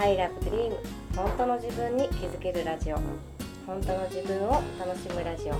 [0.00, 0.72] I love dream
[1.16, 2.96] 本当の自分に気づけるラジオ。
[3.66, 5.54] 本当の自分を楽しむラジオ。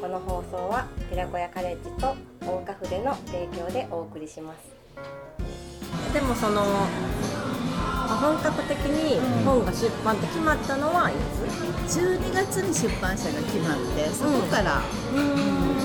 [0.00, 6.14] この放送は寺子屋カレッジと大岡筆の提供でお送りします。
[6.14, 11.12] でもそのあ本格的に本が出版って決まったのはい
[11.86, 15.76] つ？12月に出版社が決まってそこから、うーん。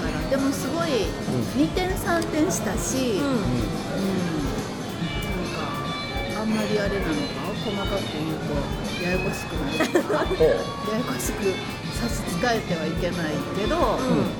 [0.00, 1.08] だからでもすごい
[1.56, 3.87] 2点3点したし、うん
[6.48, 8.56] んまりあれなのか細かく言うと
[9.04, 11.52] ややこしくなるからほうややこしく
[11.92, 13.98] 差し支えてはいけないけど、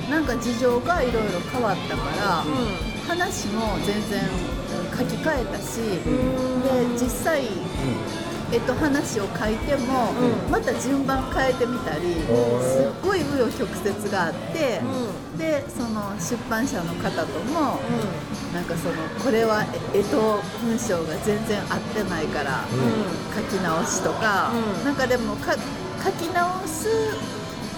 [0.09, 2.45] なんか事情がいろいろ変わったから、
[3.09, 4.23] 話も全然
[4.97, 7.43] 書き換えたし、で実際、
[8.51, 10.13] えっと、話を書いても、
[10.51, 14.81] また順番変えてみたり、すっごい紆余曲折があって、
[15.37, 17.79] でその出版社の方とも、
[18.53, 22.65] なんかそのこれはえ干支文章が全然合ってないから、
[23.35, 24.85] 書き直しとか、うん。
[24.85, 25.55] なんかでもか
[26.03, 26.89] 書き直す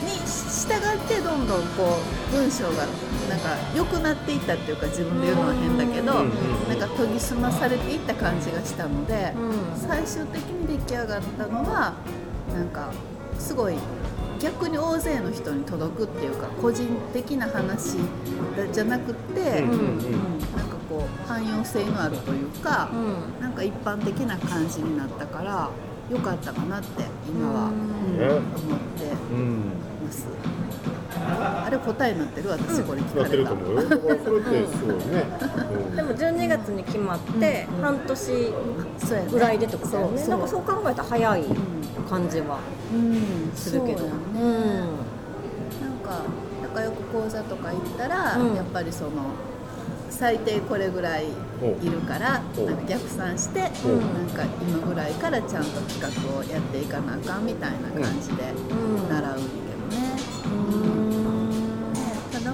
[0.03, 1.98] に従ってどんどんこ
[2.31, 2.87] う文章が
[3.29, 6.31] なんか良くなっていったっていうか自分で言うのは変だけど、うん
[6.69, 11.95] なんか研ぎ澄まされていった感じがしたので、うん最終的に出来上がったのは
[12.53, 12.93] なんか
[13.39, 13.75] すごい
[14.41, 17.98] 逆に大勢の人に届くっていうか個人的な話
[18.73, 22.97] じゃなくって、なんかこう汎用性のあるというか、う
[23.39, 23.41] ん。
[23.41, 25.69] なんか一般的な感じになったから
[26.11, 29.05] 良かったかなって今は、思って。
[29.33, 30.27] うんます。
[31.22, 33.60] あれ答えになってる私これ聞やってるかれた。
[33.60, 35.03] と思うよそれってすごいね、
[35.88, 35.97] うん。
[35.97, 37.82] でも12月に決まってうん。
[37.82, 38.16] 半年
[38.99, 39.31] そうやね。
[39.31, 40.19] ぐらいでってことだよね。
[40.19, 41.44] そうなんかそう考えたら早い
[42.09, 42.59] 感じは
[42.93, 43.99] うん、するけど。
[43.99, 44.19] そうやね。
[44.34, 44.78] うん。
[44.78, 44.87] なん
[46.03, 46.22] か
[46.62, 48.54] 仲良く講座とか行ったら、うん。
[48.54, 49.10] やっぱりその
[50.09, 59.09] 最低これぐらいいるからなんか逆算して、なんか今ぐらいからちゃんと企画をやっていかなあかんみたいな感じでうん。
[59.09, 59.38] 習う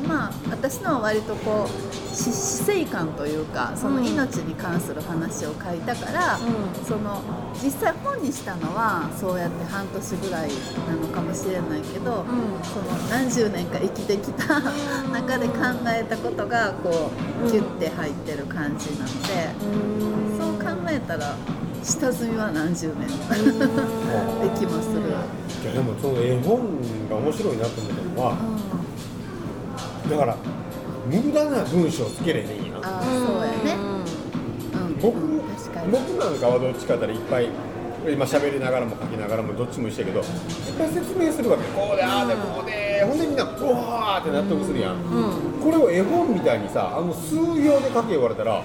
[0.08, 4.06] まあ私のは割とこう死死生観というかそのうん。
[4.06, 6.38] 命に関する話を書いたから、
[6.86, 7.22] その
[7.62, 10.50] 実際本にしたのはそうやって半年ぐらい
[10.88, 12.24] なのかもしれないけど、
[12.62, 14.60] その何十年か生きてきた
[15.12, 15.54] 中で考
[15.88, 17.10] えたことがこ
[17.44, 19.50] うギュッて入ってる感じなので、
[20.38, 21.36] そう考えたら
[21.82, 23.14] 下積みは何十年 で
[24.58, 25.02] きまする。
[25.62, 26.60] いやでもその絵本
[27.10, 28.36] が面白いなと思ったのは
[30.10, 30.36] だから
[31.10, 33.76] 無駄な文章つけれへんやんああそうやね。
[34.74, 35.00] うん。
[35.00, 35.36] 僕。
[35.90, 37.48] 僕なんかはどっちかっらいっぱい
[38.08, 40.26] 今喋りながらも書きながらもどっちも一緒やけどいっ
[40.78, 44.96] ぱい説明するわけこうでああでこうでほんでみんなうわーって納得するやん、
[45.62, 48.62] これを絵本みたいにさあの数行で書け言われたら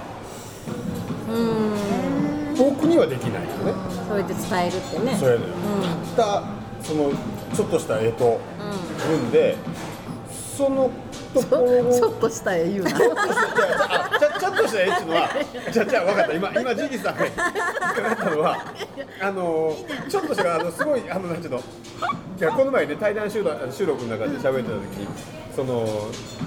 [2.58, 3.74] 僕にはできないよね、
[4.08, 5.18] それで伝えるってね。
[5.18, 6.16] そうやねん。
[6.16, 6.44] たった
[6.84, 7.12] その
[7.54, 8.40] ちょっとした絵と
[9.08, 9.58] 文で
[10.58, 10.90] その
[11.34, 12.92] ところを ちょっとした絵言うな。
[12.92, 15.30] ちょちょちょっとした絵っていうのは、
[15.72, 18.58] じゃじゃ分かった、今、今、ジギさんが引っかかったのは、
[19.22, 19.76] あの
[20.10, 21.62] ちょっとした、あのすごい、あのなんちゅうの、い
[22.40, 24.62] やこの前ね、対談収録収録の中で喋ってた時
[25.00, 25.08] に、
[25.56, 25.88] その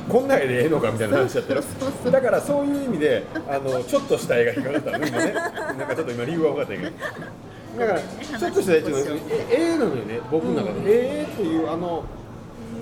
[0.09, 1.63] こんな絵でええのかみたいな話やったよ。
[2.11, 6.91] だからそういう意味で、あのちょっとした絵が引っかかったの、今ね、なんかちょっと今、理由は分かったけど。
[7.77, 7.99] だから、
[8.39, 9.19] ちょっとした絵っていうのは、
[9.51, 12.05] ええのよね、僕の中で、ええっていう、あの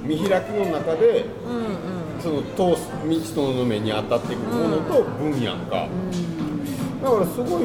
[0.02, 1.26] 見開きの中で。
[2.22, 2.88] その通す
[3.32, 5.88] 人の目に当たってくるものと文やんか、
[7.02, 7.62] だからすごい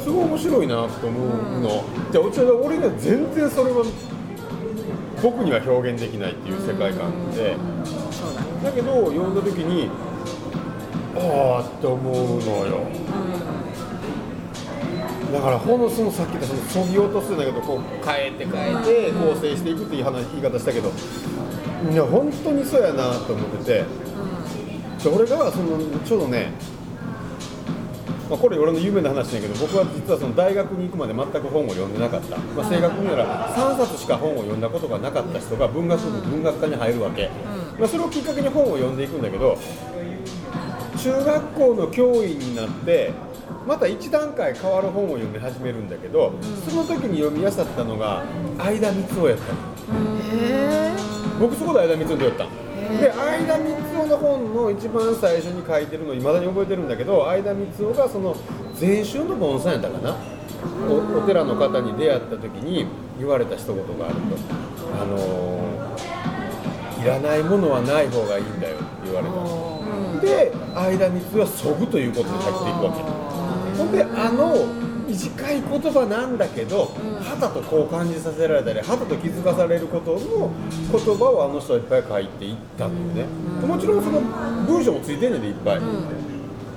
[0.00, 1.18] すごい面白いなと思
[1.58, 1.82] うの、
[2.12, 3.84] じゃあお茶で俺が全然それは
[5.20, 7.56] 僕には表現できないっていう世界観で、
[8.12, 8.46] そうだね。
[8.62, 9.90] だけど読んだ時に
[11.16, 12.86] ああって思うのよ、
[15.32, 20.90] だからほんのそのさっき言ったそのそぎ落とすんだけどこう変えて変えて構成していくっていう話言い方したけど
[21.90, 23.84] いや本当にそうやなと思ってて、
[25.02, 26.52] で俺がそのちょうどね
[28.30, 37.28] まあ、これ俺の有名な話だけど僕は実はその大学に行くまで全く本を読んでなかった、まあ、正確に言うなら3冊しか本を読んだことがなかった人が文学部文学科に入るわけ、
[37.76, 39.58] まあ、それをきっかけに本を読んでいくんだけど
[40.96, 43.12] 中学校の教員になって
[43.66, 46.32] また一段階変わる本を読み始めるんだけど、
[46.68, 48.22] その時に読みやさったのが
[48.58, 49.58] 相田光雄やったの。
[50.32, 50.92] へ
[51.40, 52.44] 僕そこで相田光雄とやった。
[52.44, 52.50] の
[53.00, 53.70] で相田光
[54.02, 58.34] 雄の本の一番最初に書いてるのいまだに覚えてるんだけど相田光雄がその
[58.74, 60.16] 禅宗の盆栽やったかな。
[60.90, 62.86] おお寺の方に出会った時に
[63.18, 64.20] 言われた一言があると
[65.00, 69.34] 「あのーいらないものはない方がいいんだよ」って言われた。
[69.34, 73.19] ので相田光雄はそぐということに入っていくわけ
[73.76, 74.54] ほんであの
[75.08, 80.50] 短い言葉なんだけど肌とこう感じさせられたり肌と気づかされることの
[80.92, 83.24] 言葉をあの人はいっぱい書いていったのね。
[83.66, 85.80] もちろんその文章もついてんねんでいっぱい、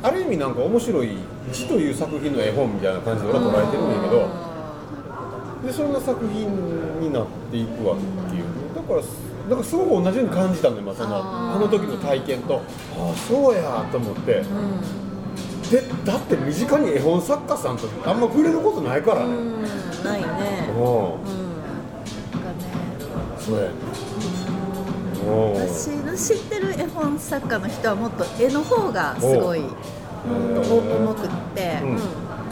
[0.02, 1.18] ある意味なんか面白い
[1.52, 4.54] 字という作品の絵本みたいな感じで俺は捉えてるんやけど
[5.68, 7.96] でそんな作品になっていくわ
[8.30, 8.44] けよ
[8.76, 9.02] だから
[9.50, 12.62] だからすごく同じように感じたのよ、まあ、そのあの時の体験と。
[12.98, 14.44] ああそうやと思って、
[15.74, 19.64] でだって身近に絵本作家さんとあんま触れることないからね、うん
[20.04, 20.70] ないね。
[20.70, 20.72] う。
[20.72, 21.24] んうん
[23.40, 23.70] そうやね。
[25.26, 25.54] うん。
[25.54, 29.72] 私の知ってる絵本作家の人はもっと絵の方がすごいもっ
[30.64, 31.98] と重くって、うん。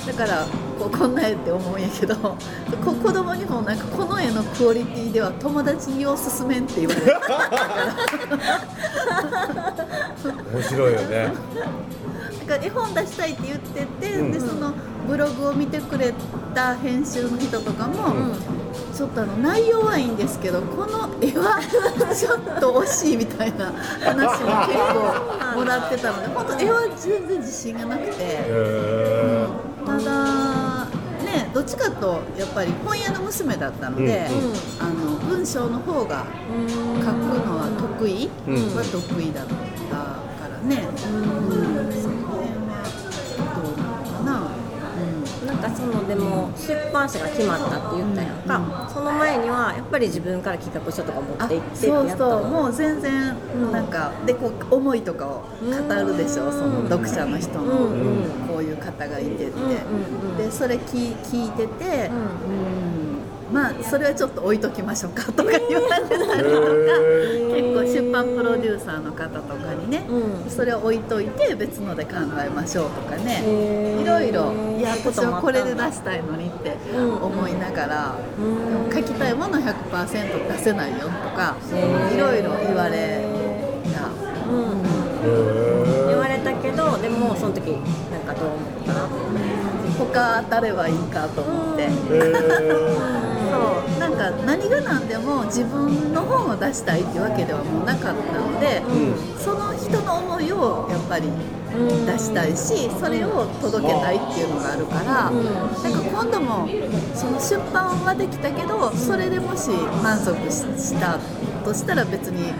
[0.07, 0.47] だから
[0.79, 2.15] こうこんな絵って思うんやけど
[2.83, 7.17] こ子供にもなんかこの絵のクオリティでは友達におすすめんって言われる
[10.51, 11.31] 面白いよね。
[11.55, 12.20] だ
[12.51, 14.31] から絵本出したいって言ってて、うん。
[14.31, 14.73] でその
[15.07, 16.13] ブログを見てくれ
[16.53, 18.35] た編集の人とかも、うん。
[18.93, 21.59] ちょっとあの内容はいいんですけどこの絵は
[22.13, 24.77] ちょっと惜しいみたいな話も結
[25.53, 29.47] 構もらってたので本当絵は全然自信がなくて、へ
[29.85, 30.85] ただ
[31.23, 34.27] ねどっちかとやっぱり本屋の娘だったので、
[34.79, 36.25] あの文章の方が
[36.99, 37.13] 書く
[37.47, 38.55] のは得意、うん。
[38.75, 40.87] は得意だったからね、
[45.81, 52.47] そのでも出版社が決まったって言ったやんか、その前にはやっぱり自分から企画書とか持あって行ってってそうそう。
[52.47, 53.87] もう全然うんなん。
[53.87, 58.01] か、でこう思いとかを語るでしょ、その読者の人の、うん。
[58.01, 58.47] うん。
[58.47, 59.69] こういう方がいてって、うんうん
[60.31, 63.10] うんでそれ聞聞いてて、うんうん
[63.51, 66.41] まあそれはちょっと置いときましょうかとか言われたりとか、へ
[67.61, 70.49] 結構出版プロデューサーの方とかにね、うん。
[70.49, 72.11] それを置いといて別ので考
[72.43, 73.43] えましょうとかね、
[74.01, 77.15] いろいろいや私はこれで出したいのにってうん。
[77.21, 78.93] 思いながら、うん。
[78.93, 81.55] 書きたいもの100%出せないよとか
[82.13, 83.25] いろいろ言われ
[83.93, 84.07] た。
[84.49, 84.81] うん。
[86.07, 87.67] 言われたけどでもその時
[88.11, 88.91] なんかどう思った？
[90.01, 91.87] 他当たればいいかと思って、
[94.45, 98.81] 何が何でも自分の本を出したいっていうわけではもうなかったので、
[99.37, 101.29] その人の思いをやっぱり
[102.05, 106.67] 出したいしそれを届けたいっていうのがあるから、なんか今度も
[107.15, 109.69] その出版はできたけどそれでもし
[110.03, 111.19] 満足しした
[111.63, 112.51] としたら別に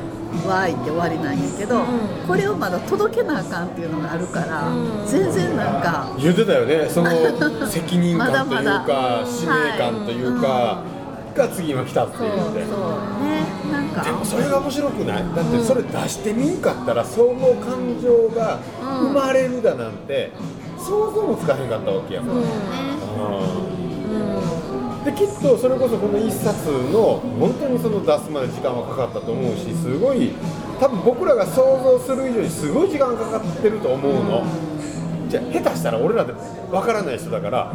[0.48, 1.82] わーいって終わりなんやけど、
[2.26, 4.72] これをまだ届けなあかんっていうのがあるから、
[5.06, 6.16] 全然なんか。
[6.18, 6.88] 言ってたよね。
[6.90, 7.10] その
[7.68, 9.26] 責任感というか まだまだ。
[9.26, 10.84] 使命感というか、
[11.36, 12.56] が次今来たってそうそう。
[12.56, 12.66] ね
[13.72, 14.04] なんか。
[14.04, 15.24] でもそれが面白くない？
[15.36, 20.32] だってそれ出してみんかったら総合感情が生まれるだなんて
[20.78, 22.40] 想像もつかへんかったわけやもん、う
[25.02, 25.04] ん。
[25.06, 30.32] できっとそれこそこの一冊の本当にその出すまで時間はかかったと思うしすごい
[30.80, 34.44] 多分僕らが想像する以上にすごい時間かかってると思うの、
[35.30, 36.34] じゃあ下手したら俺らで
[36.72, 37.74] わからない人だから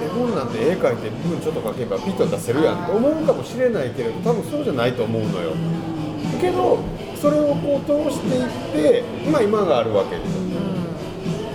[0.00, 5.52] 絵本なんて絵描いて文ちょっと書けばピッと出せるやんって思うかもしれないけれど多分そうじゃないと思うのよ。
[6.40, 6.78] けど
[7.20, 10.22] それをこう通していって今今があるわけで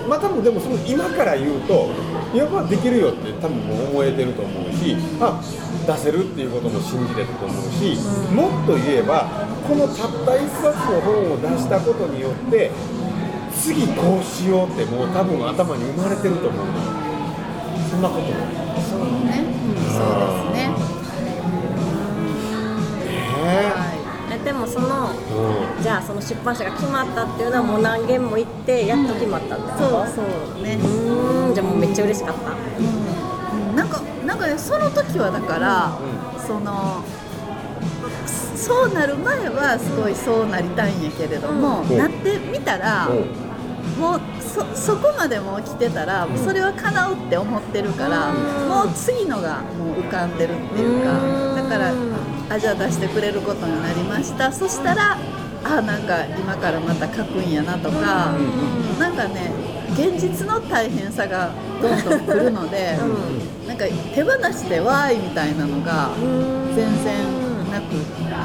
[0.10, 1.90] まあ多分でもその今から言うと
[2.36, 5.42] やっぱできるよって多分もう思えてると思うしあ
[5.88, 7.98] 出せるっていうことも信じれると思うし、
[8.34, 9.28] もっと言えば
[9.68, 12.72] このたった一冊の本を出したことによって
[13.54, 16.93] 次こうしようってもう多分頭に生まれてると思うの
[18.04, 18.28] なこと。
[18.84, 19.44] そうね、
[19.90, 20.68] そうですね。
[20.68, 20.72] ね
[23.34, 23.92] は
[24.32, 25.84] えでもそのえ、うん。
[25.84, 29.80] じゃあその出版社が決まったっていうのはもう何件も行ってやっと決まったっていこと？
[29.80, 30.22] そうそ
[30.60, 30.64] う。
[30.64, 30.78] ね。
[30.82, 32.52] うーんじゃあもうめっちゃ嬉しかった。
[32.52, 32.54] う
[33.74, 33.76] ん。
[33.76, 35.98] なんかなんかねその時はだから、
[36.46, 37.04] その
[38.56, 41.98] そうなる前はすごいそうなりたいんやけれども、うん。
[41.98, 43.08] なってみたら、
[44.00, 44.22] もう
[44.54, 51.56] そそこまでもう来てたら、それは叶うって思ってるから、もう次のがもう浮かんでるっていうか、うん。
[51.56, 51.94] だから
[52.50, 54.52] あじゃあ出してくれることになりました。
[54.52, 55.18] そしたら
[55.64, 58.34] あなんか今からまた書くんやなとか、
[59.00, 59.52] なんかね
[59.94, 62.98] 現実の大変さがどんどん来るので、
[63.68, 66.12] なんか手放しでわーいみたいなのが
[66.76, 67.16] 全然
[67.74, 67.98] なくっ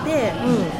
[0.04, 0.32] て、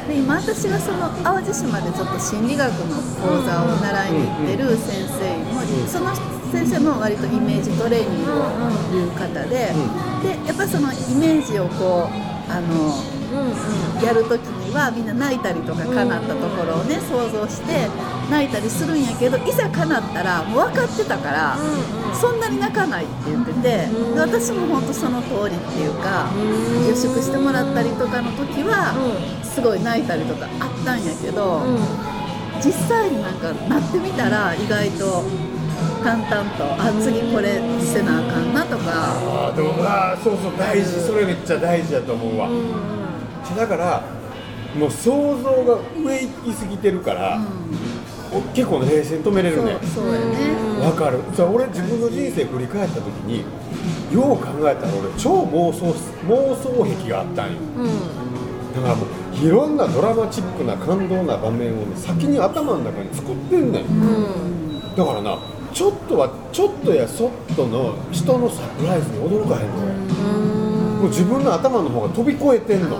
[0.07, 6.15] で今私がその淡路島でちょっと心理学の講座を習いに行ってる先生も、その
[6.51, 8.49] 先生も割とイメージトレーニングを
[8.91, 12.97] 言う方で、でやっぱそのイメージをこうあの
[14.03, 14.35] やると
[14.71, 17.87] はみんな泣いたりとか叶ったところをね想像して
[18.29, 21.57] 泣いたりするんやけどいざ叶ったらもう分かってたから、
[22.13, 23.87] そんなに泣かないって言ってて、で
[24.19, 26.29] 私も本当その通りっていうか、
[26.87, 28.93] 予祝してもらったりとかの時は、
[29.43, 31.61] すごい泣いたりとかあったんやけど、
[32.63, 35.23] 実際になんかなってみたら意外と
[36.03, 38.83] 淡々とあ次これせなあかんなとか。
[38.85, 41.01] あーでもあーそうそう大事。
[41.01, 42.49] それめっちゃ大事だと思うわ、
[43.57, 44.03] だから
[44.77, 47.39] もう想像が上行き過ぎてるから、
[48.31, 49.77] お結構冷静に止めれるね。
[49.95, 50.17] そね、
[50.85, 51.19] わかる。
[51.35, 53.43] じゃあ俺自分の人生振り返った時に
[54.13, 55.93] よう考えたら俺超妄想
[56.27, 57.59] 妄想癖があったんよ、
[58.75, 65.37] だからもういろんなドラマチックな感動な場面をね先に頭の中に作ってんねん、だからな
[65.73, 69.93] ちょっとはちょっとやそっとの人のサプライズに驚かへんのよ、
[71.01, 72.97] もう自分の頭の方が飛び越えてんの、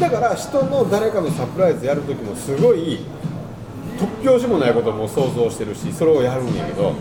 [0.00, 3.00] だから人の誰かのサプライズやる時もすごい
[3.98, 6.94] 突拍子もないことも想像してるしそれをやるんやけど、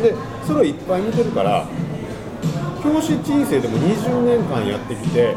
[0.00, 0.14] で
[0.46, 1.66] それをいっぱい見てるから
[2.82, 5.34] 教師人生でも20年間やってきて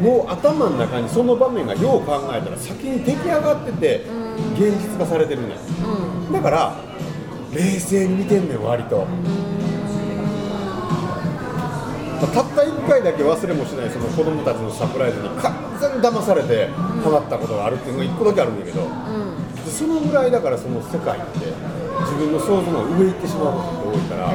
[0.00, 4.04] もう頭の中にその場面がよう考えたら先に出来上がってて
[4.54, 5.54] 現実化されてるね
[6.28, 6.76] ん、だから
[7.54, 9.06] 冷静に見てんねん割と。
[12.20, 18.82] まあたった1回だけ忘れもしないその子供たちのサプライズに完全に騙されてハマったことがあるっていうのが1個だけあるんだけど、
[19.64, 21.46] でそのぐらいだからその世界って
[22.04, 24.34] 自分の想像の上行ってしまうことが多いから、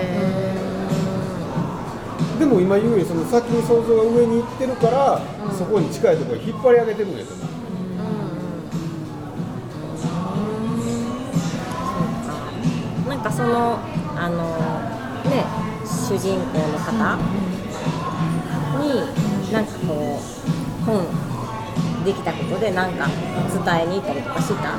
[2.40, 5.22] でも今言うようにその先に想像が上に行ってるから、
[5.54, 7.46] そこに近いところに引っ張り上げてるんやと思う。
[13.10, 13.78] なんかその
[14.18, 14.58] あの
[15.30, 15.46] ね
[15.86, 17.18] 主人公の方
[18.80, 19.06] に
[19.52, 21.08] なんかこう本
[22.04, 24.76] できたことでなんか伝えに行ったりとかした？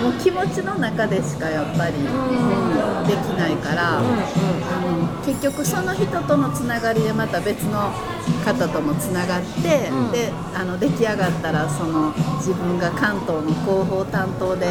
[0.00, 2.04] もう気持ちの中でしかやっぱり、うん。
[3.06, 4.06] できないから、あの
[5.24, 7.90] 結局その人とのつながりでまた別の
[8.44, 14.66] 方ともつながって、であの出来上がったらその自分が関東の広報担当で、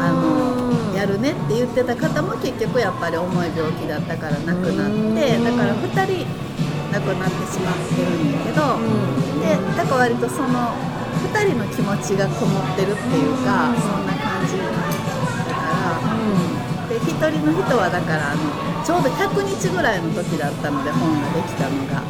[0.00, 6.26] あのやるねって言ってた方も結局やっぱり重い病気だったから亡くなって、だから2人
[6.92, 8.78] 亡くなってしまってるんだけど、
[9.40, 10.74] でだから割とその
[11.32, 14.78] 2人の気持ちがこもってるっていうか、そんな感じだか
[15.58, 22.02] ら、で1人の人はだからあのちょうど100日ぐらいの時だったので本ができたのが、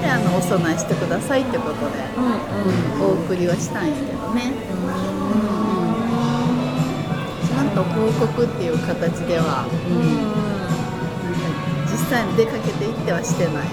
[0.00, 4.52] であのお供えしてくださいってことで、うんお送りはしたんやけどね、
[7.46, 9.66] ちゃんと報告っていう形では、
[11.86, 13.68] 実際に出かけていってはしてない。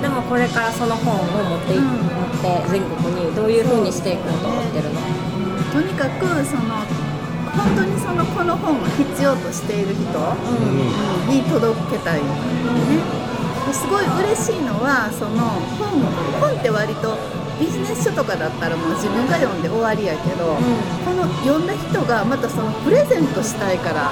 [0.00, 1.84] でもこれからその本を持ってい、うん。
[1.84, 2.00] 持っ
[2.40, 5.00] て全国にどういう風にしていこうと思ってるの？
[5.70, 6.82] とにかくその
[7.56, 10.02] 本当にそのこの本を必要としている人
[11.28, 12.28] に届けたい、ね、
[13.66, 16.00] ですごい嬉しいのはその本
[16.40, 17.16] 本って割と
[17.60, 20.56] ビジネス書とかだったらもう自分が読んで終わりやけど、
[21.04, 24.10] この読んだ人がまたそのプレゼントしたいから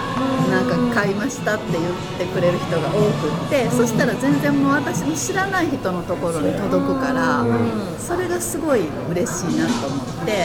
[0.53, 1.83] なんか買いましたって言っ
[2.19, 7.47] てくれる人が多くって、そしたら全然もう私の知らない人のところに届くから、
[7.99, 10.45] それがすごい嬉しいなと思って、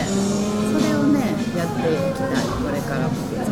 [1.57, 3.13] やっていきたいこれからも。
[3.13, 3.51] ずっと、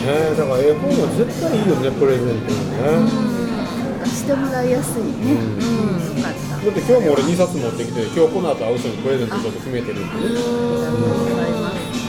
[0.00, 6.16] ねだから絵本は絶対いいよねプレゼントにね、してもらいやすいね、うん。
[6.16, 6.60] よかった。
[6.60, 10.04] だって今日も俺2冊持ってきて今日この後会う人にプレゼントちょっと決めてるんで。
[10.04, 12.00] ねありがとうございます。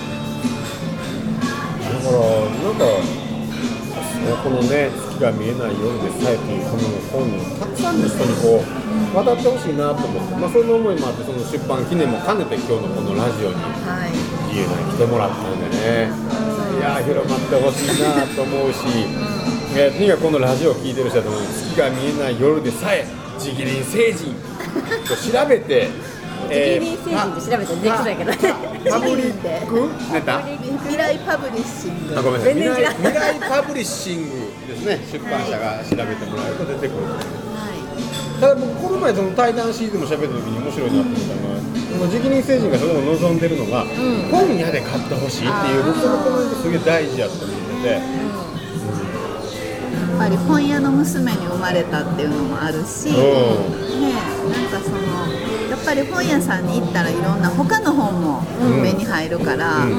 [1.91, 2.19] だから
[2.61, 8.80] なんかこのね月が見えない夜でさえというこの本をたくさんの人にこう
[9.13, 14.13] 渡ってほしいなと思って、まあ、それの思いもあってその出版記念も兼ねて今日のこのラジオにはい。
[14.55, 16.11] 家内来てもらったんでね、
[16.77, 18.83] いやー広まってほしいなと思うし、
[19.75, 23.05] えーとにかくこのラジオを聞いてる人は月が見えない夜でさえ
[23.39, 24.35] 直輪星人
[25.07, 25.87] と調べて、
[26.51, 28.37] 直輪星人って調べたらできそうやけどね。
[28.91, 29.89] パパブリック？
[30.11, 32.19] ネタ未来パブリッシング。
[32.19, 32.53] あごめんなさい。
[32.55, 34.99] 未来未来パブリッシングですね。
[35.11, 37.03] 出版社が調べてもらえると出てくる
[38.41, 43.85] はいただ僕この前その対談シーズンも喋った時に面白いなって思ったのはこの直任星人がそこを望んでるのが、
[44.31, 48.31] 本屋で買ってほしいっていう僕そのコメントすげえ大事やと思ってて。
[49.91, 54.97] やっぱり本屋の娘に生まれたっていうのもあるし、ねなんかその
[55.69, 58.41] やっぱり本屋さんに行ったらいろんな他の本も
[58.81, 59.91] 目に入るから、うん。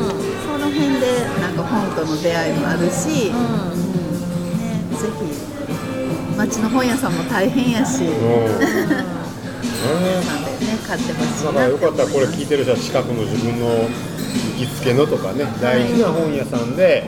[0.47, 4.59] その辺でなんか本との出会いもあるし、うん。
[4.59, 5.09] ね、ぜ
[5.47, 5.52] ひ
[6.37, 8.13] 町の本屋さんも大変やし、うん。
[9.83, 13.87] なんでね買ってほしいなだからよかったらこれ聞いてる人は近くの自分の行
[14.59, 17.05] きつけのとかね大事な本屋さんで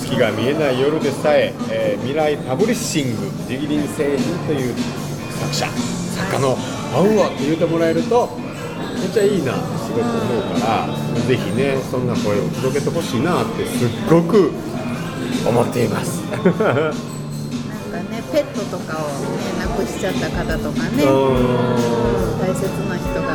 [0.00, 4.74] 月が見えない夜でさええー未来パブリッシングジギリン星人という
[5.40, 6.58] 作者作家の
[6.92, 8.28] 「合うわ」って言ってもらえると
[9.00, 10.88] めっちゃいいなってすごく思うから
[11.26, 14.52] ぜひねそんな声を届けてほしいなってすっごく
[15.46, 16.22] 思っています。
[18.32, 22.40] ペットとかをね亡くしちゃった方とかね、うん。
[22.40, 23.28] 大切な人が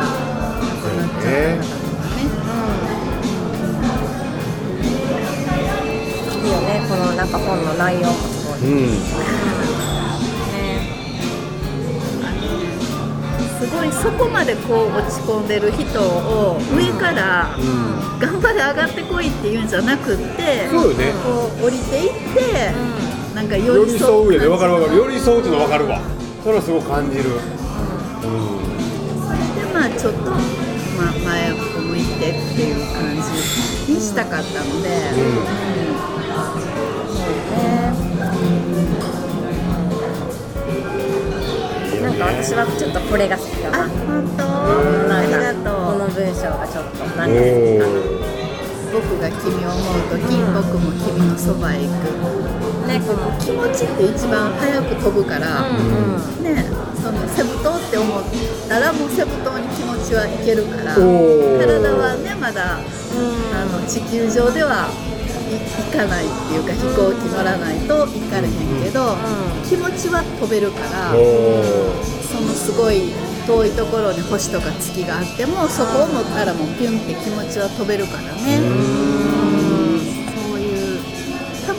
[0.60, 2.26] 亡くなっちゃった方とかね。
[6.44, 8.08] いいよねこのなんか本の内容。
[8.08, 10.66] もすごい、うんね。
[13.60, 17.98] すごいそこまでこう落ち込んでる人を上からうん。
[18.20, 22.74] 頑張れ上がってこいっていうんじゃなくってこう降りていって
[23.38, 24.98] なんか寄寄りり添添うやで分かる分かる。
[24.98, 26.02] る寄り添うっていうの分かるわ。
[26.44, 27.26] それはすごく感じる。
[27.30, 27.38] うん
[29.22, 30.42] それでまあちょっと、ま
[31.06, 34.90] あ、前を向いてっていう感じにしたかったので、
[42.02, 44.42] なんか私はちょっとこれが好きかあな本当？
[45.14, 45.94] ありがとう。
[45.94, 48.37] この文章がちょっとなんか好きかな
[49.10, 52.48] 僕が君を思う時、僕も君のそばへ行く。
[52.88, 56.64] ねこの気持ちって一番早く飛ぶから、うんね
[57.02, 58.24] そのセブ島って思っ
[58.68, 69.16] たらもうセブ島に気持ちはいけるから体はねまだ、あの地球上ではい行かないっていうか飛行機乗らないと行かれへんけど、
[69.64, 71.64] 気持ちは飛べるから、お
[72.24, 73.14] そのすごい
[73.48, 78.60] 遠いところに星とか月があってもそこを持ったらもうピュンって気持ちは飛べるからね。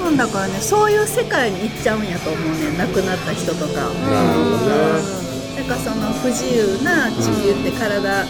[0.08, 3.92] 分だからねそういう世界に行っちゃうんやと思うね亡くなった人とか。
[3.92, 5.18] ーなるほどね。
[5.56, 8.24] だからその不自由な地球って体、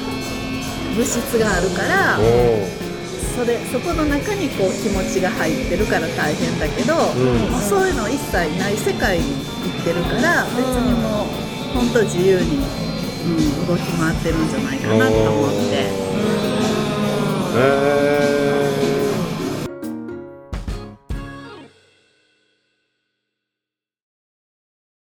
[0.96, 2.22] 物質があるからお
[3.36, 9.30] それそこの中にこう気持ちが入ってるから大変だけど、うそういうの一切ない世界に行
[9.82, 11.28] ってるから別にもう
[11.76, 16.08] 本当自由に、うん、動き回ってるんじゃないかなと思って。
[17.60, 18.47] へ